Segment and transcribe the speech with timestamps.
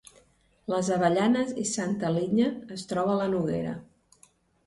[0.73, 3.75] Les Avellanes i Santa Linya es troba a la Noguera